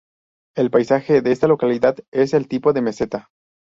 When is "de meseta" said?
2.73-3.29